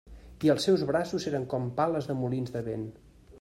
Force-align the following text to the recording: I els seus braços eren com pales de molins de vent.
I 0.45 0.49
els 0.53 0.63
seus 0.67 0.83
braços 0.91 1.27
eren 1.33 1.45
com 1.51 1.69
pales 1.81 2.09
de 2.13 2.17
molins 2.23 2.57
de 2.57 2.65
vent. 2.71 2.89